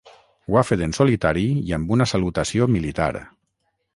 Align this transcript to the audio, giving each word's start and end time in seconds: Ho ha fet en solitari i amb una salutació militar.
Ho 0.51 0.55
ha 0.59 0.63
fet 0.69 0.83
en 0.85 0.95
solitari 0.99 1.43
i 1.73 1.77
amb 1.77 1.93
una 1.97 2.09
salutació 2.13 2.71
militar. 2.79 3.13